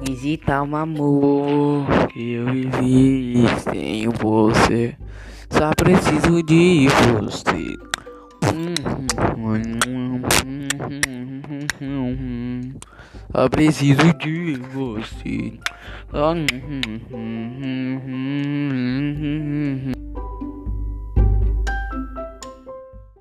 Visita 0.00 0.62
o 0.62 0.76
amor 0.76 1.86
que 2.08 2.32
eu 2.32 2.46
vivi 2.46 3.44
sem 3.62 4.08
você. 4.08 4.96
Só 5.50 5.70
preciso 5.76 6.42
de 6.42 6.88
você. 6.88 7.78
Só 13.32 13.48
preciso 13.48 14.12
de 14.14 14.54
você. 14.72 15.58